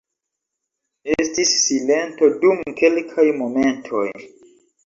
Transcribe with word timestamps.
Estis 1.25 1.51
silento 1.65 2.31
dum 2.41 2.65
kelkaj 2.83 3.29
momentoj. 3.45 4.07